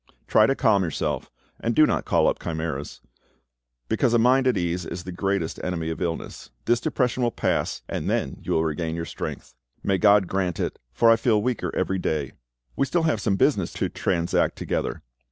[0.25, 1.29] Try to calm yourself,
[1.59, 3.01] and do not call up chimeras;
[3.87, 6.49] because a mind at ease is the greatest enemy of illness.
[6.65, 9.53] This depression will pass, and then you will regain your strength."
[9.83, 10.79] "May God grant it!
[10.91, 12.31] for I feel weaker every day."
[12.75, 15.03] "We have still some business to transact together.